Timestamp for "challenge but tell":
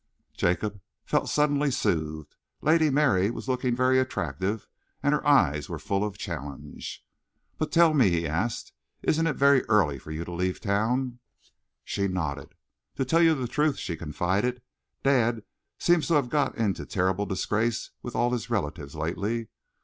6.17-7.93